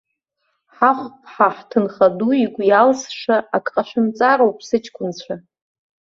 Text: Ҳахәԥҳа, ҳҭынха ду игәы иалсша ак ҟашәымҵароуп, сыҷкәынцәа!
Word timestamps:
Ҳахәԥҳа, 0.75 1.47
ҳҭынха 1.55 2.07
ду 2.17 2.31
игәы 2.43 2.63
иалсша 2.67 3.35
ак 3.55 3.65
ҟашәымҵароуп, 3.73 4.57
сыҷкәынцәа! 4.67 5.35